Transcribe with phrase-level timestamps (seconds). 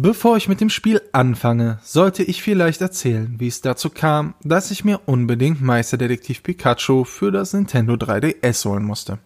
[0.00, 4.70] Bevor ich mit dem Spiel anfange, sollte ich vielleicht erzählen, wie es dazu kam, dass
[4.70, 9.18] ich mir unbedingt Meisterdetektiv Pikachu für das Nintendo 3DS holen musste.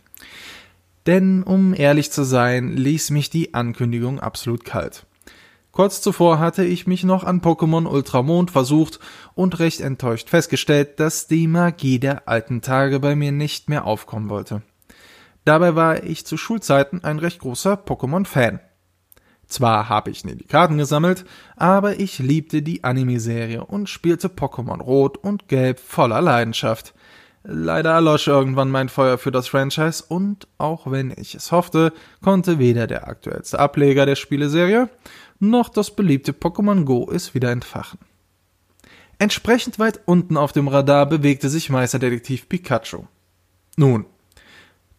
[1.04, 5.04] Denn, um ehrlich zu sein, ließ mich die Ankündigung absolut kalt.
[5.72, 8.98] Kurz zuvor hatte ich mich noch an Pokémon Ultramond versucht
[9.34, 14.30] und recht enttäuscht festgestellt, dass die Magie der alten Tage bei mir nicht mehr aufkommen
[14.30, 14.62] wollte.
[15.44, 18.60] Dabei war ich zu Schulzeiten ein recht großer Pokémon-Fan.
[19.52, 24.80] Zwar habe ich nie die Karten gesammelt, aber ich liebte die Anime-Serie und spielte Pokémon
[24.80, 26.94] Rot und Gelb voller Leidenschaft.
[27.44, 31.92] Leider erlosch irgendwann mein Feuer für das Franchise und auch wenn ich es hoffte,
[32.22, 34.88] konnte weder der aktuellste Ableger der Spieleserie
[35.38, 37.98] noch das beliebte Pokémon Go es wieder entfachen.
[39.18, 43.04] Entsprechend weit unten auf dem Radar bewegte sich Meisterdetektiv Pikachu.
[43.76, 44.06] Nun,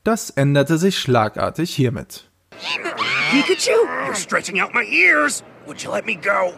[0.04, 2.30] das änderte sich schlagartig hiermit.
[3.34, 4.06] Pikachu!
[4.06, 5.42] You're stretching out my ears!
[5.66, 6.54] Would you let me go?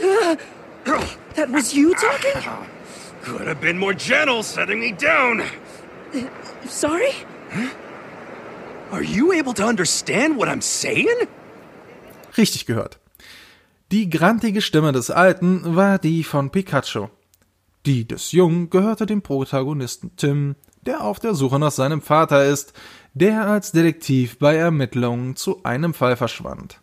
[0.00, 0.36] Uh,
[1.34, 2.42] that was you talking?
[3.22, 5.40] Could have been more gentle setting me down.
[5.40, 6.28] Uh,
[6.68, 7.12] sorry?
[7.50, 7.70] Huh?
[8.92, 11.26] Are you able to understand what I'm saying?
[12.36, 12.98] Richtig gehört.
[13.90, 17.08] Die grantige Stimme des Alten war die von Pikachu.
[17.84, 20.54] Die des Jungen gehörte dem Protagonisten Tim,
[20.86, 22.72] der auf der Suche nach seinem Vater ist,
[23.14, 26.80] der als Detektiv bei Ermittlungen zu einem Fall verschwand.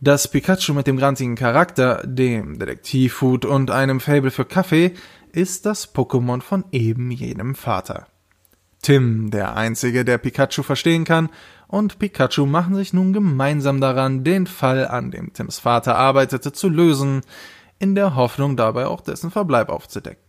[0.00, 4.92] Das Pikachu mit dem grantigen Charakter, dem Detektivhut und einem Fable für Kaffee
[5.32, 8.06] ist das Pokémon von eben jenem Vater.
[8.82, 11.30] Tim, der Einzige, der Pikachu verstehen kann,
[11.66, 16.68] und Pikachu machen sich nun gemeinsam daran, den Fall, an dem Tims Vater arbeitete, zu
[16.68, 17.22] lösen,
[17.78, 20.25] in der Hoffnung dabei auch dessen Verbleib aufzudecken.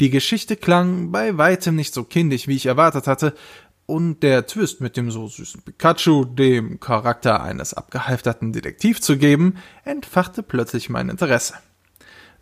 [0.00, 3.34] Die Geschichte klang bei weitem nicht so kindisch, wie ich erwartet hatte,
[3.86, 9.56] und der Twist mit dem so süßen Pikachu, dem Charakter eines abgehalfterten Detektiv zu geben,
[9.84, 11.54] entfachte plötzlich mein Interesse.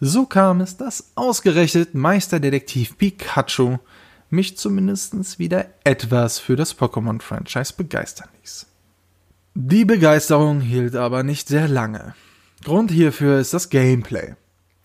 [0.01, 3.79] So kam es, dass ausgerechnet Meisterdetektiv Pikachu
[4.31, 8.67] mich zumindest wieder etwas für das Pokémon-Franchise begeistern ließ.
[9.55, 12.15] Die Begeisterung hielt aber nicht sehr lange.
[12.65, 14.35] Grund hierfür ist das Gameplay.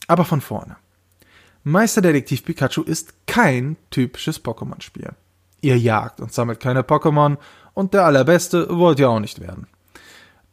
[0.08, 0.76] Aber von vorne.
[1.64, 5.12] Meisterdetektiv Pikachu ist kein typisches Pokémon-Spiel.
[5.62, 7.38] Ihr jagt und sammelt keine Pokémon
[7.74, 9.68] und der allerbeste wollt ihr auch nicht werden.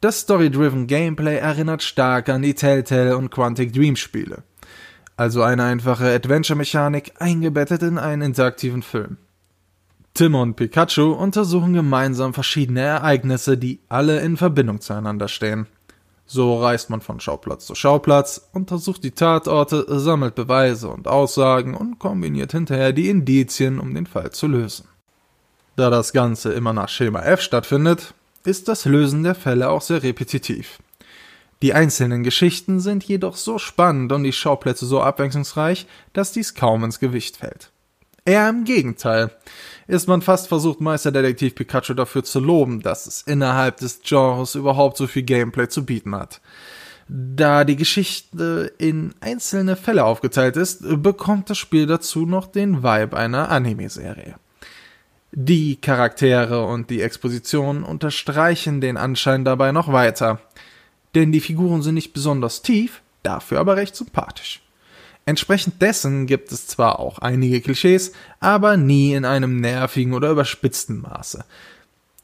[0.01, 4.43] Das Story-driven Gameplay erinnert stark an die Telltale und Quantic Dream Spiele.
[5.15, 9.17] Also eine einfache Adventure-Mechanik eingebettet in einen interaktiven Film.
[10.13, 15.67] Tim und Pikachu untersuchen gemeinsam verschiedene Ereignisse, die alle in Verbindung zueinander stehen.
[16.29, 21.99] So reist man von Schauplatz zu Schauplatz, untersucht die Tatorte, sammelt Beweise und Aussagen und
[21.99, 24.89] kombiniert hinterher die Indizien, um den Fall zu lösen.
[25.77, 30.03] Da das Ganze immer nach Schema F stattfindet, ist das Lösen der Fälle auch sehr
[30.03, 30.79] repetitiv.
[31.61, 36.83] Die einzelnen Geschichten sind jedoch so spannend und die Schauplätze so abwechslungsreich, dass dies kaum
[36.83, 37.71] ins Gewicht fällt.
[38.27, 39.31] Eher im Gegenteil
[39.87, 44.97] ist man fast versucht, Meisterdetektiv Pikachu dafür zu loben, dass es innerhalb des Genres überhaupt
[44.97, 46.41] so viel Gameplay zu bieten hat.
[47.07, 53.15] Da die Geschichte in einzelne Fälle aufgeteilt ist, bekommt das Spiel dazu noch den Vibe
[53.15, 54.35] einer Anime-Serie.
[55.31, 60.41] Die Charaktere und die Exposition unterstreichen den Anschein dabei noch weiter.
[61.15, 64.66] Denn die Figuren sind nicht besonders tief, dafür aber recht sympathisch.
[65.27, 71.01] Entsprechend dessen gibt es zwar auch einige Klischees, aber nie in einem nervigen oder überspitzten
[71.01, 71.45] Maße.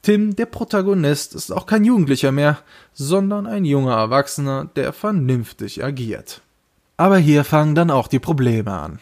[0.02, 2.58] Tim, der Protagonist, ist auch kein Jugendlicher mehr,
[2.92, 6.42] sondern ein junger Erwachsener, der vernünftig agiert.
[6.96, 8.98] Aber hier fangen dann auch die Probleme an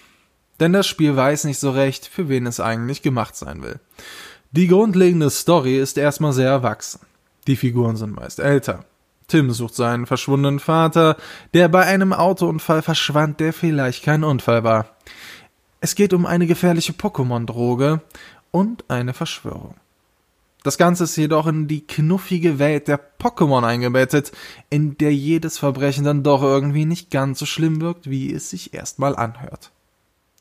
[0.62, 3.80] denn das Spiel weiß nicht so recht, für wen es eigentlich gemacht sein will.
[4.52, 7.00] Die grundlegende Story ist erstmal sehr erwachsen.
[7.48, 8.84] Die Figuren sind meist älter.
[9.32, 11.16] Tim sucht seinen verschwundenen Vater,
[11.54, 14.94] der bei einem Autounfall verschwand, der vielleicht kein Unfall war.
[15.80, 18.02] Es geht um eine gefährliche Pokémon-Droge
[18.50, 19.76] und eine Verschwörung.
[20.64, 24.32] Das Ganze ist jedoch in die knuffige Welt der Pokémon eingebettet,
[24.68, 28.74] in der jedes Verbrechen dann doch irgendwie nicht ganz so schlimm wirkt, wie es sich
[28.74, 29.72] erstmal anhört.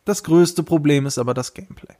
[0.04, 1.95] Das größte Problem ist aber das Gameplay.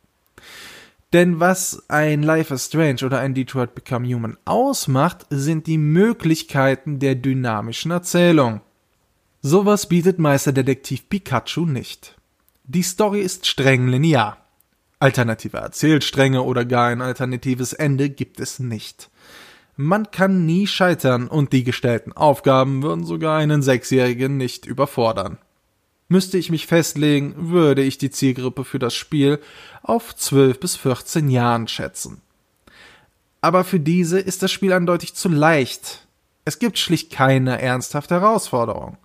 [1.14, 7.00] Denn was ein Life is Strange oder ein Detroit Become Human ausmacht, sind die Möglichkeiten
[7.00, 8.62] der dynamischen Erzählung.
[9.42, 12.16] Sowas bietet Meisterdetektiv Pikachu nicht.
[12.64, 14.38] Die Story ist streng linear.
[15.00, 19.10] Alternative Erzählstränge oder gar ein alternatives Ende gibt es nicht.
[19.76, 25.40] Man kann nie scheitern und die gestellten Aufgaben würden sogar einen Sechsjährigen nicht überfordern.
[26.12, 29.40] Müsste ich mich festlegen, würde ich die Zielgruppe für das Spiel
[29.82, 32.22] auf 12 bis 14 Jahren schätzen.
[33.40, 36.06] Aber für diese ist das Spiel eindeutig zu leicht.
[36.44, 38.98] Es gibt schlicht keine ernsthafte Herausforderung.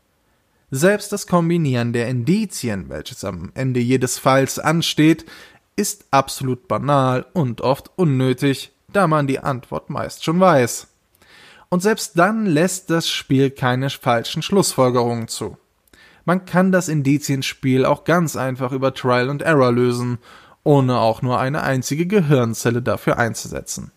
[0.72, 5.26] Selbst das Kombinieren der Indizien, welches am Ende jedes Falls ansteht,
[5.76, 10.88] ist absolut banal und oft unnötig, da man die Antwort meist schon weiß.
[11.68, 15.56] Und selbst dann lässt das Spiel keine falschen Schlussfolgerungen zu.
[16.26, 20.18] Man kann das Indizienspiel auch ganz einfach über Trial and Error lösen,
[20.64, 23.92] ohne auch nur eine einzige Gehirnzelle dafür einzusetzen.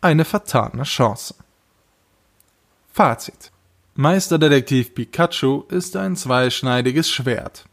[0.00, 1.34] Eine vertane Chance.
[2.90, 3.52] Fazit.
[3.94, 7.66] Meisterdetektiv Pikachu ist ein zweischneidiges Schwert.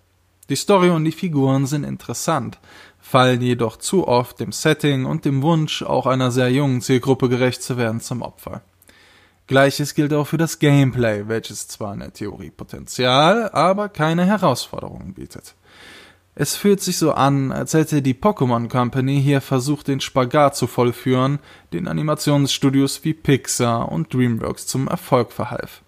[0.50, 2.60] Die Story und die Figuren sind interessant,
[3.00, 7.63] fallen jedoch zu oft dem Setting und dem Wunsch, auch einer sehr jungen Zielgruppe gerecht
[7.63, 8.62] zu werden, zum Opfer.
[9.48, 15.14] Gleiches gilt auch für das Gameplay, welches zwar in der Theorie Potenzial, aber keine Herausforderungen
[15.14, 15.56] bietet.
[16.34, 20.66] Es fühlt sich so an, als hätte die Pokémon Company hier versucht, den Spagat zu
[20.66, 21.40] vollführen,
[21.74, 25.82] den Animationsstudios wie Pixar und DreamWorks zum Erfolg verhalf.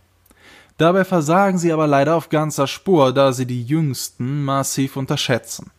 [0.78, 5.72] Dabei versagen sie aber leider auf ganzer Spur, da sie die Jüngsten massiv unterschätzen.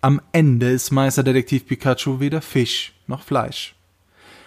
[0.00, 3.74] Am Ende ist Meisterdetektiv Pikachu weder Fisch noch Fleisch.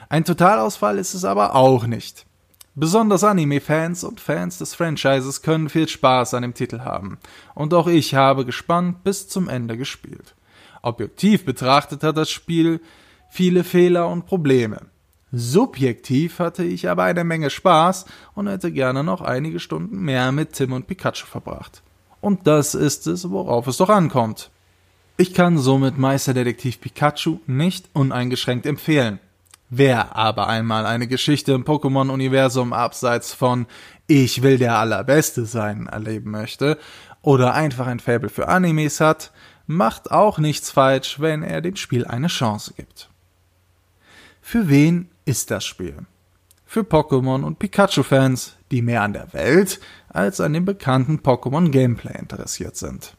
[0.09, 2.25] Ein Totalausfall ist es aber auch nicht.
[2.75, 7.19] Besonders Anime-Fans und Fans des Franchises können viel Spaß an dem Titel haben.
[7.53, 10.33] Und auch ich habe gespannt bis zum Ende gespielt.
[10.81, 12.81] Objektiv betrachtet hat das Spiel
[13.29, 14.81] viele Fehler und Probleme.
[15.31, 20.53] Subjektiv hatte ich aber eine Menge Spaß und hätte gerne noch einige Stunden mehr mit
[20.53, 21.83] Tim und Pikachu verbracht.
[22.21, 24.49] Und das ist es, worauf es doch ankommt.
[25.17, 29.19] Ich kann somit Meisterdetektiv Pikachu nicht uneingeschränkt empfehlen.
[29.75, 33.65] Wer aber einmal eine Geschichte im Pokémon-Universum abseits von
[34.05, 36.77] Ich will der Allerbeste sein erleben möchte
[37.23, 39.31] oder einfach ein Faible für Animes hat,
[39.65, 43.09] macht auch nichts falsch, wenn er dem Spiel eine Chance gibt.
[44.43, 46.05] Für wen ist das Spiel?
[46.67, 52.75] Für Pokémon und Pikachu-Fans, die mehr an der Welt als an dem bekannten Pokémon-Gameplay interessiert
[52.75, 53.15] sind.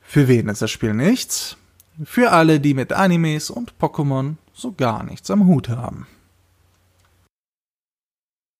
[0.00, 1.58] Für wen ist das Spiel nichts?
[2.02, 6.06] Für alle, die mit Animes und Pokémon so gar nichts am Hut haben.